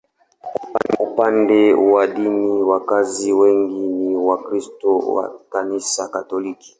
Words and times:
Upande 0.99 1.73
wa 1.83 2.07
dini, 2.07 2.63
wakazi 2.63 3.33
wengi 3.33 3.87
ni 3.87 4.15
Wakristo 4.15 4.97
wa 4.97 5.39
Kanisa 5.51 6.07
Katoliki. 6.07 6.69